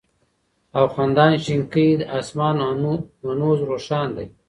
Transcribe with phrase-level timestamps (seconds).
[0.77, 1.87] او خندان شينكى
[2.19, 2.55] آسمان
[3.27, 4.25] هنوز روښان دى